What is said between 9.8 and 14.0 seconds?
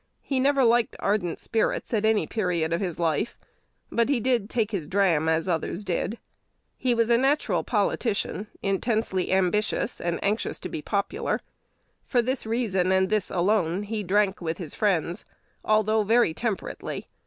and anxious to be popular. For this reason, and this alone,